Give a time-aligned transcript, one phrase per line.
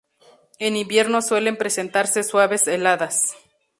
[0.57, 3.35] En invierno suelen presentarse suaves heladas.